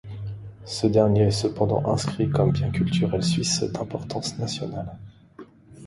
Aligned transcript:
Ce 0.65 0.87
dernier 0.87 1.27
est 1.27 1.29
cependant 1.29 1.87
inscrit 1.87 2.27
comme 2.27 2.51
bien 2.53 2.71
culturel 2.71 3.21
suisse 3.21 3.61
d'importance 3.61 4.35
nationale. 4.39 4.97